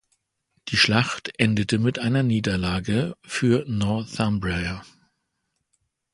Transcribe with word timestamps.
Die 0.69 0.77
Schlacht 0.77 1.31
endete 1.37 1.77
mit 1.77 1.99
einer 1.99 2.23
Niederlage 2.23 3.15
für 3.23 3.65
Northumbria. 3.67 4.83